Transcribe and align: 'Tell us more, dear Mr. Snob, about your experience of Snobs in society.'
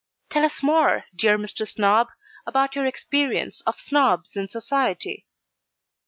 'Tell 0.29 0.43
us 0.43 0.63
more, 0.63 1.05
dear 1.15 1.37
Mr. 1.37 1.67
Snob, 1.71 2.07
about 2.47 2.75
your 2.75 2.87
experience 2.87 3.61
of 3.67 3.77
Snobs 3.77 4.35
in 4.35 4.49
society.' 4.49 5.27